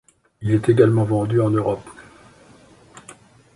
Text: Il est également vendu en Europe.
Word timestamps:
Il 0.41 0.49
est 0.49 0.67
également 0.67 1.03
vendu 1.03 1.39
en 1.41 1.51
Europe. 1.51 1.87